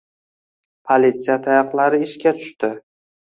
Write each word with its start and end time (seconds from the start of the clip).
Polisiya 0.91 1.35
tayoqlari 1.49 2.01
ishga 2.07 2.35
tushdi 2.39 2.71